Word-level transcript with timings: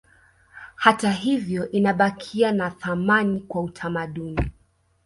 Hata 0.75 1.11
hivyo 1.11 1.69
inabakia 1.71 2.51
na 2.51 2.71
thamani 2.71 3.39
kwa 3.39 3.61
utamaduni 3.61 4.51